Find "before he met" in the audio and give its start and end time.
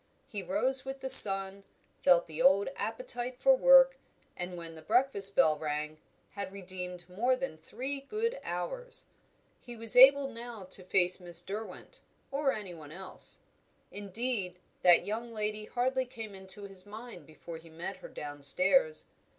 17.27-17.97